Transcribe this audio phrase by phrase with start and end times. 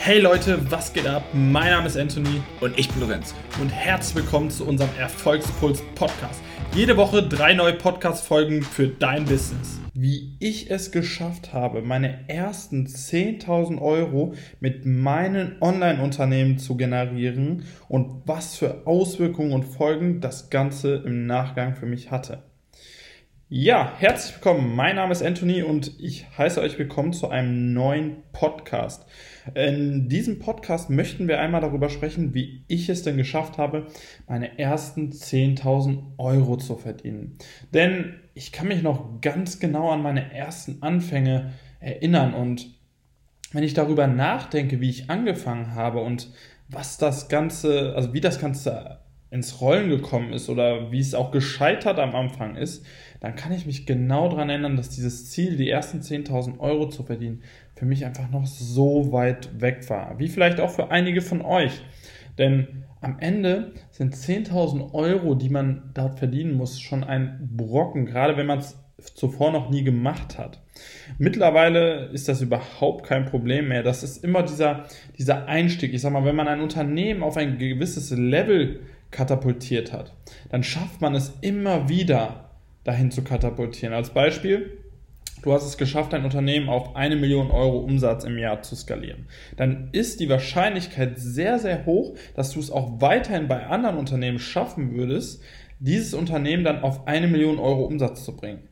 [0.00, 1.24] Hey Leute, was geht ab?
[1.34, 3.34] Mein Name ist Anthony Und ich bin Lorenz.
[3.60, 6.40] und herzlich willkommen zu unserem Erfolgspuls Podcast.
[6.74, 9.80] Jede Woche drei neue Podcast-Folgen für dein Business.
[9.94, 18.22] Wie ich es geschafft habe, meine ersten 10.000 Euro mit meinen Online-Unternehmen zu generieren und
[18.26, 22.44] was für Auswirkungen und Folgen das Ganze im Nachgang für mich hatte.
[23.50, 24.76] Ja, herzlich willkommen.
[24.76, 29.06] Mein Name ist Anthony und ich heiße euch willkommen zu einem neuen Podcast.
[29.54, 33.86] In diesem Podcast möchten wir einmal darüber sprechen, wie ich es denn geschafft habe,
[34.26, 37.38] meine ersten 10.000 Euro zu verdienen.
[37.72, 42.78] Denn ich kann mich noch ganz genau an meine ersten Anfänge erinnern und
[43.52, 46.30] wenn ich darüber nachdenke, wie ich angefangen habe und
[46.68, 48.98] was das Ganze, also wie das Ganze
[49.30, 52.84] ins Rollen gekommen ist oder wie es auch gescheitert am Anfang ist,
[53.20, 57.02] dann kann ich mich genau daran erinnern, dass dieses Ziel, die ersten 10.000 Euro zu
[57.02, 57.42] verdienen,
[57.74, 60.18] für mich einfach noch so weit weg war.
[60.18, 61.82] Wie vielleicht auch für einige von euch.
[62.38, 68.36] Denn am Ende sind 10.000 Euro, die man dort verdienen muss, schon ein Brocken, gerade
[68.36, 68.76] wenn man es
[69.14, 70.60] zuvor noch nie gemacht hat.
[71.18, 73.82] Mittlerweile ist das überhaupt kein Problem mehr.
[73.82, 75.94] Das ist immer dieser, dieser Einstieg.
[75.94, 80.14] Ich sag mal, wenn man ein Unternehmen auf ein gewisses Level katapultiert hat,
[80.50, 82.50] dann schafft man es immer wieder
[82.84, 83.94] dahin zu katapultieren.
[83.94, 84.78] Als Beispiel,
[85.42, 89.26] du hast es geschafft, dein Unternehmen auf eine Million Euro Umsatz im Jahr zu skalieren.
[89.56, 94.38] Dann ist die Wahrscheinlichkeit sehr, sehr hoch, dass du es auch weiterhin bei anderen Unternehmen
[94.38, 95.42] schaffen würdest,
[95.80, 98.68] dieses Unternehmen dann auf eine Million Euro Umsatz zu bringen.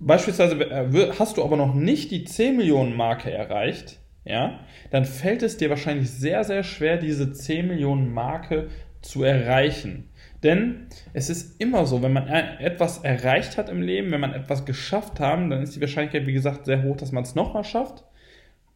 [0.00, 5.42] Beispielsweise äh, hast du aber noch nicht die 10 Millionen Marke erreicht, ja, dann fällt
[5.42, 8.68] es dir wahrscheinlich sehr, sehr schwer, diese 10 Millionen Marke
[9.02, 10.08] zu erreichen.
[10.42, 14.64] Denn es ist immer so, wenn man etwas erreicht hat im Leben, wenn man etwas
[14.64, 18.04] geschafft haben, dann ist die Wahrscheinlichkeit, wie gesagt, sehr hoch, dass man es nochmal schafft.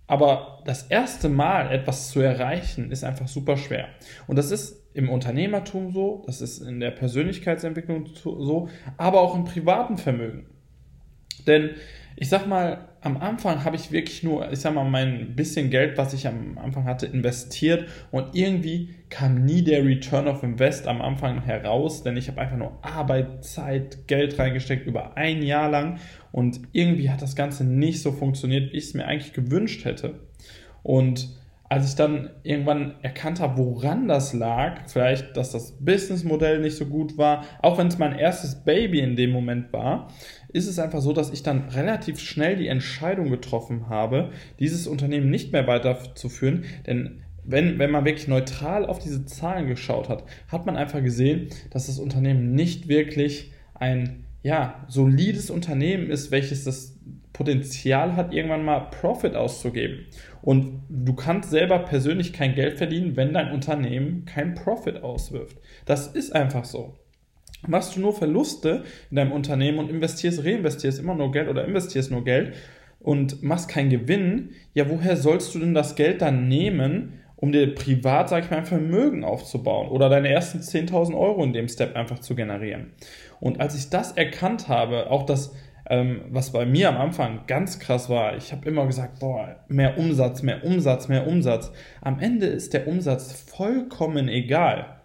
[0.08, 3.88] Aber das erste Mal etwas zu erreichen, ist einfach super schwer.
[4.26, 9.44] Und das ist im Unternehmertum so, das ist in der Persönlichkeitsentwicklung so, aber auch im
[9.44, 10.46] privaten Vermögen.
[11.46, 11.70] Denn
[12.16, 15.98] ich sag mal, am Anfang habe ich wirklich nur, ich sag mal, mein bisschen Geld,
[15.98, 21.02] was ich am Anfang hatte, investiert und irgendwie kam nie der Return of Invest am
[21.02, 25.98] Anfang heraus, denn ich habe einfach nur Arbeit, Zeit, Geld reingesteckt über ein Jahr lang
[26.30, 30.20] und irgendwie hat das Ganze nicht so funktioniert, wie ich es mir eigentlich gewünscht hätte.
[30.84, 31.28] Und
[31.72, 36.84] als ich dann irgendwann erkannt habe, woran das lag, vielleicht, dass das Businessmodell nicht so
[36.84, 40.08] gut war, auch wenn es mein erstes Baby in dem Moment war,
[40.52, 45.30] ist es einfach so, dass ich dann relativ schnell die Entscheidung getroffen habe, dieses Unternehmen
[45.30, 50.66] nicht mehr weiterzuführen, denn wenn, wenn man wirklich neutral auf diese Zahlen geschaut hat, hat
[50.66, 56.91] man einfach gesehen, dass das Unternehmen nicht wirklich ein ja, solides Unternehmen ist, welches das
[57.42, 60.06] Potenzial hat, irgendwann mal Profit auszugeben.
[60.42, 65.56] Und du kannst selber persönlich kein Geld verdienen, wenn dein Unternehmen kein Profit auswirft.
[65.84, 66.94] Das ist einfach so.
[67.66, 72.12] Machst du nur Verluste in deinem Unternehmen und investierst, reinvestierst immer nur Geld oder investierst
[72.12, 72.54] nur Geld
[73.00, 77.74] und machst keinen Gewinn, ja, woher sollst du denn das Geld dann nehmen, um dir
[77.74, 81.96] privat, sag ich mal, ein Vermögen aufzubauen oder deine ersten 10.000 Euro in dem Step
[81.96, 82.92] einfach zu generieren?
[83.40, 85.52] Und als ich das erkannt habe, auch das
[85.88, 89.98] ähm, was bei mir am Anfang ganz krass war, ich habe immer gesagt, boah, mehr
[89.98, 91.72] Umsatz, mehr Umsatz, mehr Umsatz.
[92.00, 95.00] Am Ende ist der Umsatz vollkommen egal.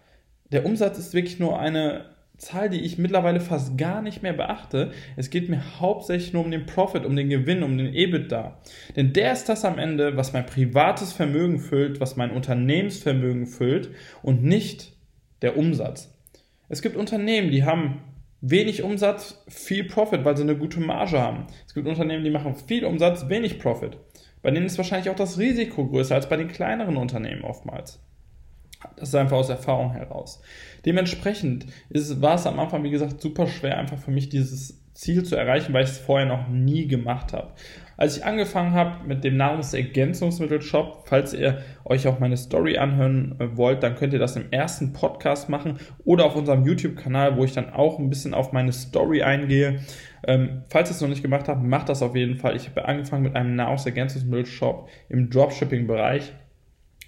[0.52, 2.06] Der Umsatz ist wirklich nur eine
[2.38, 4.92] Zahl, die ich mittlerweile fast gar nicht mehr beachte.
[5.16, 8.60] Es geht mir hauptsächlich nur um den Profit, um den Gewinn, um den EBITDA.
[8.94, 13.90] Denn der ist das am Ende, was mein privates Vermögen füllt, was mein Unternehmensvermögen füllt
[14.22, 14.96] und nicht
[15.42, 16.14] der Umsatz.
[16.68, 18.02] Es gibt Unternehmen, die haben
[18.40, 21.46] wenig Umsatz, viel Profit, weil sie eine gute Marge haben.
[21.66, 23.96] Es gibt Unternehmen, die machen viel Umsatz, wenig Profit.
[24.42, 28.00] Bei denen ist wahrscheinlich auch das Risiko größer als bei den kleineren Unternehmen oftmals.
[28.96, 30.40] Das ist einfach aus Erfahrung heraus.
[30.84, 35.22] Dementsprechend ist, war es am Anfang, wie gesagt, super schwer, einfach für mich dieses Ziel
[35.22, 37.52] zu erreichen, weil ich es vorher noch nie gemacht habe.
[37.96, 43.56] Als ich angefangen habe mit dem Nahrungsergänzungsmittel-Shop, falls ihr euch auch meine Story anhören äh,
[43.56, 47.52] wollt, dann könnt ihr das im ersten Podcast machen oder auf unserem YouTube-Kanal, wo ich
[47.52, 49.78] dann auch ein bisschen auf meine Story eingehe.
[50.26, 52.56] Ähm, falls ihr es noch nicht gemacht habt, macht das auf jeden Fall.
[52.56, 56.32] Ich habe angefangen mit einem Nahrungsergänzungsmittel-Shop im Dropshipping-Bereich.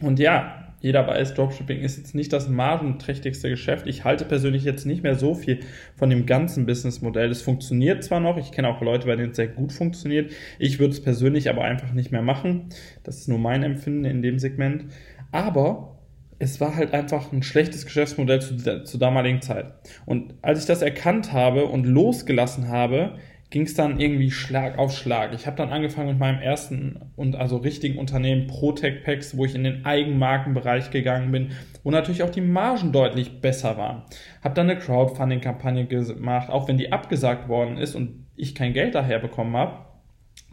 [0.01, 3.87] Und ja, jeder weiß, Dropshipping ist jetzt nicht das margenträchtigste Geschäft.
[3.87, 5.61] Ich halte persönlich jetzt nicht mehr so viel
[5.95, 7.31] von dem ganzen Businessmodell.
[7.31, 10.33] Es funktioniert zwar noch, ich kenne auch Leute, bei denen es sehr gut funktioniert.
[10.59, 12.71] Ich würde es persönlich aber einfach nicht mehr machen.
[13.03, 14.87] Das ist nur mein Empfinden in dem Segment.
[15.33, 15.99] Aber
[16.39, 19.75] es war halt einfach ein schlechtes Geschäftsmodell zu, zur damaligen Zeit.
[20.07, 23.19] Und als ich das erkannt habe und losgelassen habe,
[23.51, 25.35] ging es dann irgendwie Schlag auf Schlag.
[25.35, 29.55] Ich habe dann angefangen mit meinem ersten und also richtigen Unternehmen Protec Packs, wo ich
[29.55, 31.51] in den Eigenmarkenbereich gegangen bin,
[31.83, 34.03] wo natürlich auch die Margen deutlich besser waren.
[34.43, 38.95] Habe dann eine Crowdfunding-Kampagne gemacht, auch wenn die abgesagt worden ist und ich kein Geld
[38.95, 39.91] daher bekommen habe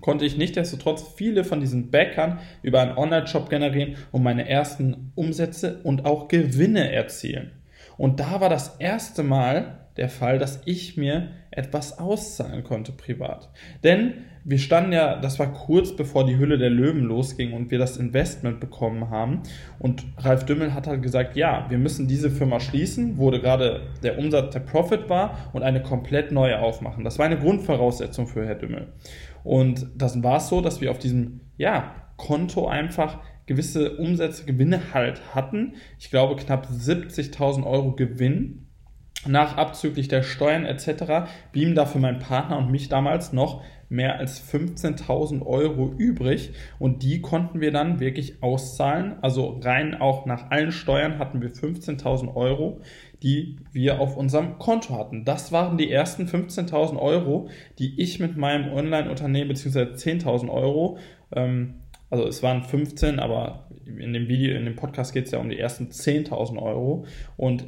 [0.02, 5.82] konnte ich nichtsdestotrotz viele von diesen Bäckern über einen Online-Shop generieren und meine ersten Umsätze
[5.84, 7.52] und auch Gewinne erzielen.
[7.98, 13.50] Und da war das erste Mal der Fall, dass ich mir etwas auszahlen konnte privat.
[13.84, 14.14] Denn
[14.44, 17.98] wir standen ja, das war kurz bevor die Hülle der Löwen losging und wir das
[17.98, 19.42] Investment bekommen haben.
[19.80, 24.18] Und Ralf Dümmel hat halt gesagt, ja, wir müssen diese Firma schließen, wo gerade der
[24.18, 27.04] Umsatz der Profit war und eine komplett neue aufmachen.
[27.04, 28.94] Das war eine Grundvoraussetzung für Herr Dümmel.
[29.44, 34.94] Und das war es so, dass wir auf diesem, ja, Konto einfach gewisse Umsätze, Gewinne
[34.94, 35.74] halt hatten.
[35.98, 38.68] Ich glaube knapp 70.000 Euro Gewinn
[39.26, 41.30] nach abzüglich der Steuern etc.
[41.52, 47.04] blieben da für meinen Partner und mich damals noch mehr als 15.000 Euro übrig und
[47.04, 49.16] die konnten wir dann wirklich auszahlen.
[49.22, 52.82] Also rein auch nach allen Steuern hatten wir 15.000 Euro,
[53.24, 55.24] die wir auf unserem Konto hatten.
[55.24, 57.50] Das waren die ersten 15.000 Euro,
[57.80, 60.98] die ich mit meinem Online-Unternehmen beziehungsweise 10.000 Euro
[61.32, 61.76] ähm,
[62.10, 65.50] also es waren 15, aber in dem Video, in dem Podcast geht es ja um
[65.50, 67.06] die ersten 10.000 Euro.
[67.36, 67.66] Und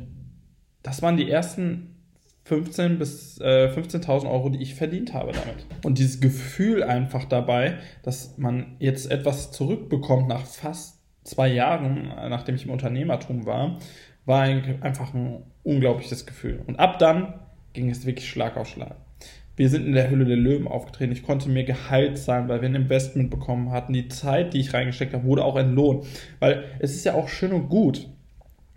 [0.83, 1.95] das waren die ersten
[2.45, 5.65] 15 bis äh, 15.000 Euro, die ich verdient habe damit.
[5.83, 12.55] Und dieses Gefühl einfach dabei, dass man jetzt etwas zurückbekommt nach fast zwei Jahren, nachdem
[12.55, 13.77] ich im Unternehmertum war,
[14.25, 16.61] war einfach ein unglaubliches Gefühl.
[16.65, 17.35] Und ab dann
[17.73, 18.95] ging es wirklich Schlag auf Schlag.
[19.59, 21.11] Wir sind in der Hülle der Löwen aufgetreten.
[21.11, 23.91] Ich konnte mir Gehalt zahlen, weil wir ein Investment bekommen hatten.
[23.91, 26.05] Die Zeit, die ich reingesteckt habe, wurde auch entlohnt.
[26.39, 28.07] Weil es ist ja auch schön und gut,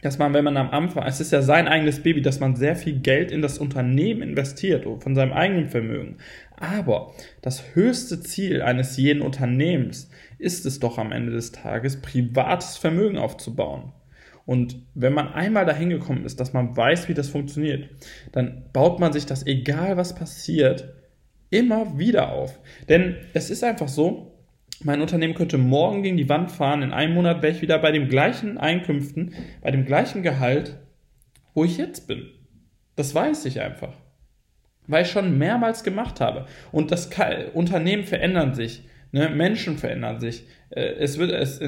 [0.01, 2.75] dass man, wenn man am Anfang, es ist ja sein eigenes Baby, dass man sehr
[2.75, 6.17] viel Geld in das Unternehmen investiert, von seinem eigenen Vermögen.
[6.57, 12.77] Aber das höchste Ziel eines jeden Unternehmens ist es doch am Ende des Tages, privates
[12.77, 13.93] Vermögen aufzubauen.
[14.45, 17.89] Und wenn man einmal dahin gekommen ist, dass man weiß, wie das funktioniert,
[18.33, 20.93] dann baut man sich das, egal was passiert,
[21.51, 22.59] immer wieder auf.
[22.89, 24.33] Denn es ist einfach so,
[24.83, 27.93] mein Unternehmen könnte morgen gegen die Wand fahren, in einem Monat wäre ich wieder bei
[27.93, 30.79] den gleichen Einkünften, bei dem gleichen Gehalt,
[31.55, 32.27] wo ich jetzt bin.
[32.97, 33.95] Das weiß ich einfach.
[34.89, 36.47] Weil ich schon mehrmals gemacht habe.
[36.73, 37.11] Und das
[37.55, 39.31] Unternehmen verändern sich, ne?
[39.31, 40.45] Menschen verändern sich.
[40.71, 41.61] Äh, es wird, es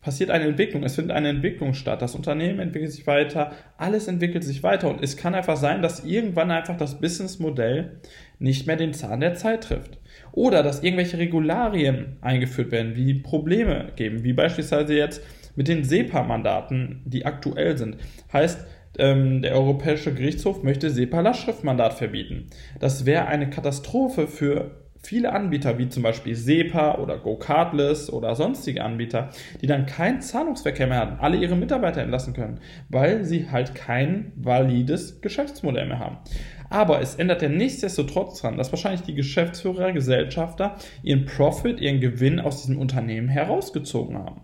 [0.00, 2.02] passiert eine Entwicklung, es findet eine Entwicklung statt.
[2.02, 4.88] Das Unternehmen entwickelt sich weiter, alles entwickelt sich weiter.
[4.88, 8.00] Und es kann einfach sein, dass irgendwann einfach das Businessmodell
[8.38, 9.98] nicht mehr den Zahn der Zeit trifft.
[10.32, 15.22] Oder dass irgendwelche Regularien eingeführt werden, die Probleme geben, wie beispielsweise jetzt
[15.56, 17.96] mit den SEPA-Mandaten, die aktuell sind.
[18.32, 18.64] Heißt,
[18.98, 22.46] ähm, der Europäische Gerichtshof möchte SEPA-Lastschriftmandat verbieten.
[22.78, 28.84] Das wäre eine Katastrophe für viele Anbieter, wie zum Beispiel SEPA oder GoCardless oder sonstige
[28.84, 29.30] Anbieter,
[29.60, 34.32] die dann keinen Zahlungsverkehr mehr haben, alle ihre Mitarbeiter entlassen können, weil sie halt kein
[34.36, 36.18] valides Geschäftsmodell mehr haben.
[36.70, 42.40] Aber es ändert ja nichtsdestotrotz daran, dass wahrscheinlich die Geschäftsführer, Gesellschafter ihren Profit, ihren Gewinn
[42.40, 44.42] aus diesem Unternehmen herausgezogen haben.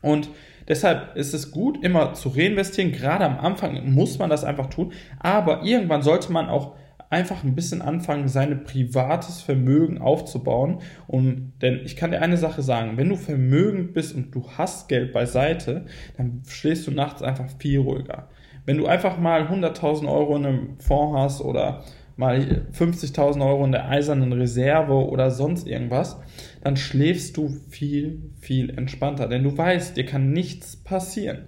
[0.00, 0.28] Und
[0.68, 2.92] deshalb ist es gut, immer zu reinvestieren.
[2.92, 4.92] Gerade am Anfang muss man das einfach tun.
[5.18, 6.76] Aber irgendwann sollte man auch
[7.14, 10.80] einfach ein bisschen anfangen, sein privates Vermögen aufzubauen.
[11.06, 14.88] Und, denn ich kann dir eine Sache sagen, wenn du vermögend bist und du hast
[14.88, 18.28] Geld beiseite, dann schläfst du nachts einfach viel ruhiger.
[18.66, 21.84] Wenn du einfach mal 100.000 Euro in einem Fonds hast oder
[22.16, 26.20] mal 50.000 Euro in der eisernen Reserve oder sonst irgendwas,
[26.62, 29.28] dann schläfst du viel, viel entspannter.
[29.28, 31.46] Denn du weißt, dir kann nichts passieren.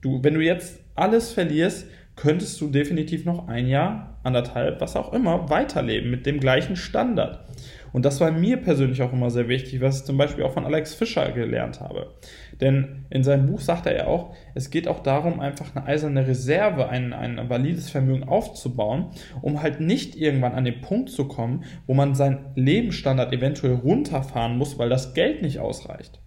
[0.00, 1.86] Du, wenn du jetzt alles verlierst,
[2.16, 7.44] könntest du definitiv noch ein Jahr, anderthalb, was auch immer, weiterleben mit dem gleichen Standard.
[7.92, 10.64] Und das war mir persönlich auch immer sehr wichtig, was ich zum Beispiel auch von
[10.64, 12.14] Alex Fischer gelernt habe.
[12.60, 16.26] Denn in seinem Buch sagt er ja auch, es geht auch darum, einfach eine eiserne
[16.26, 19.10] Reserve, ein, ein valides Vermögen aufzubauen,
[19.42, 24.58] um halt nicht irgendwann an den Punkt zu kommen, wo man seinen Lebensstandard eventuell runterfahren
[24.58, 26.20] muss, weil das Geld nicht ausreicht.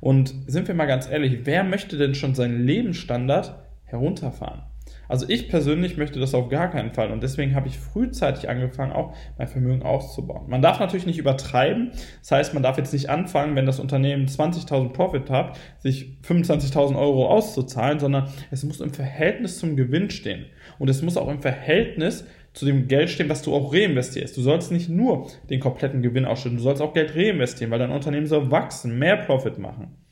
[0.00, 4.64] Und sind wir mal ganz ehrlich, wer möchte denn schon seinen Lebensstandard herunterfahren?
[5.08, 8.92] Also ich persönlich möchte das auf gar keinen Fall und deswegen habe ich frühzeitig angefangen,
[8.92, 10.48] auch mein Vermögen auszubauen.
[10.48, 14.26] Man darf natürlich nicht übertreiben, das heißt, man darf jetzt nicht anfangen, wenn das Unternehmen
[14.26, 20.46] 20.000 Profit hat, sich 25.000 Euro auszuzahlen, sondern es muss im Verhältnis zum Gewinn stehen
[20.78, 22.24] und es muss auch im Verhältnis
[22.56, 24.34] zu dem Geld stehen, was du auch reinvestierst.
[24.36, 27.92] Du sollst nicht nur den kompletten Gewinn ausschütten, du sollst auch Geld reinvestieren, weil dein
[27.92, 30.05] Unternehmen soll wachsen, mehr Profit machen.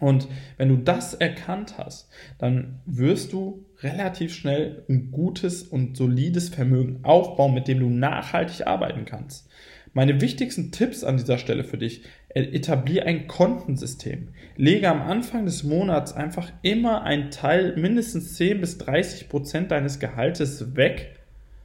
[0.00, 6.48] Und wenn du das erkannt hast, dann wirst du relativ schnell ein gutes und solides
[6.48, 9.48] Vermögen aufbauen, mit dem du nachhaltig arbeiten kannst.
[9.94, 14.28] Meine wichtigsten Tipps an dieser Stelle für dich, etablier ein Kontensystem.
[14.56, 19.98] Lege am Anfang des Monats einfach immer einen Teil, mindestens 10 bis 30 Prozent deines
[19.98, 21.21] Gehaltes weg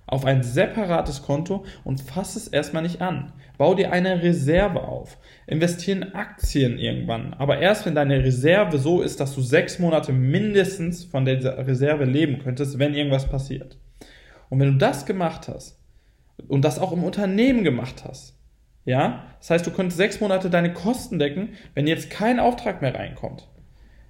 [0.08, 3.34] auf ein separates Konto und fass es erstmal nicht an.
[3.58, 5.18] Bau dir eine Reserve auf.
[5.46, 7.34] Investieren in Aktien irgendwann.
[7.34, 12.06] Aber erst wenn deine Reserve so ist, dass du sechs Monate mindestens von der Reserve
[12.06, 13.78] leben könntest, wenn irgendwas passiert.
[14.50, 15.80] Und wenn du das gemacht hast
[16.48, 18.36] und das auch im Unternehmen gemacht hast,
[18.86, 22.96] ja, das heißt, du könntest sechs Monate deine Kosten decken, wenn jetzt kein Auftrag mehr
[22.96, 23.50] reinkommt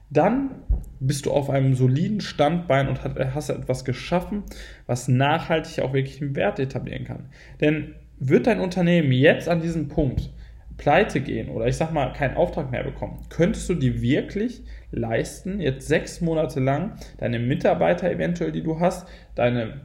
[0.10, 0.64] dann
[1.00, 4.44] bist du auf einem soliden Standbein und hast etwas geschaffen,
[4.86, 7.30] was nachhaltig auch wirklich einen Wert etablieren kann.
[7.62, 10.32] Denn wird dein Unternehmen jetzt an diesem Punkt
[10.78, 15.60] pleite gehen oder ich sag mal keinen Auftrag mehr bekommen, könntest du dir wirklich leisten,
[15.60, 19.82] jetzt sechs Monate lang deine Mitarbeiter eventuell, die du hast, deine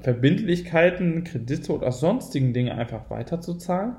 [0.00, 3.96] Verbindlichkeiten, Kredite oder sonstigen Dinge einfach weiterzuzahlen?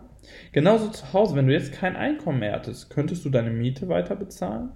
[0.52, 4.16] Genauso zu Hause, wenn du jetzt kein Einkommen mehr hattest, könntest du deine Miete weiter
[4.16, 4.70] bezahlen?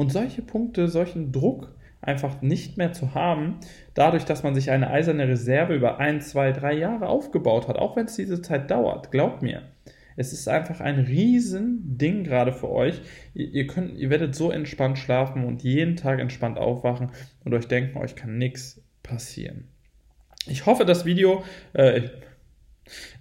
[0.00, 3.58] Und solche Punkte, solchen Druck einfach nicht mehr zu haben,
[3.92, 7.96] dadurch, dass man sich eine eiserne Reserve über ein, zwei, drei Jahre aufgebaut hat, auch
[7.96, 9.60] wenn es diese Zeit dauert, glaubt mir.
[10.16, 13.02] Es ist einfach ein Riesending gerade für euch.
[13.34, 17.10] Ihr, könnt, ihr werdet so entspannt schlafen und jeden Tag entspannt aufwachen
[17.44, 19.68] und euch denken, euch kann nichts passieren.
[20.46, 22.08] Ich hoffe, das Video, äh,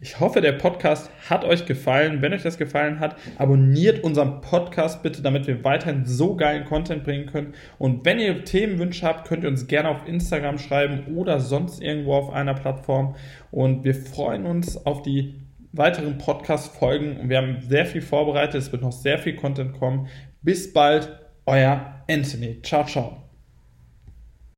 [0.02, 2.22] ich hoffe, der Podcast hat euch gefallen.
[2.22, 7.04] Wenn euch das gefallen hat, abonniert unseren Podcast bitte, damit wir weiterhin so geilen Content
[7.04, 7.54] bringen können.
[7.78, 12.14] Und wenn ihr Themenwünsche habt, könnt ihr uns gerne auf Instagram schreiben oder sonst irgendwo
[12.14, 13.16] auf einer Plattform.
[13.52, 15.36] Und wir freuen uns auf die
[15.72, 17.30] weiteren Podcast-Folgen.
[17.30, 18.56] Wir haben sehr viel vorbereitet.
[18.56, 20.08] Es wird noch sehr viel Content kommen.
[20.42, 22.62] Bis bald, euer Anthony.
[22.62, 23.19] Ciao, ciao.